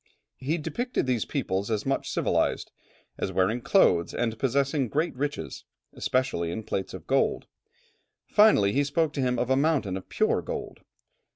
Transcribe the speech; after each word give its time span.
He 0.39 0.57
depicted 0.57 1.05
these 1.05 1.25
people 1.25 1.63
as 1.71 1.85
much 1.85 2.09
civilized, 2.09 2.71
as 3.19 3.31
wearing 3.31 3.61
clothes, 3.61 4.15
and 4.15 4.39
possessing 4.39 4.87
great 4.89 5.15
riches, 5.15 5.63
especially 5.93 6.49
in 6.49 6.63
plates 6.63 6.95
of 6.95 7.05
gold; 7.05 7.45
finally, 8.25 8.73
he 8.73 8.83
spoke 8.83 9.13
to 9.13 9.21
him 9.21 9.37
of 9.37 9.51
a 9.51 9.55
mountain 9.55 9.95
of 9.95 10.09
pure 10.09 10.41
gold. 10.41 10.79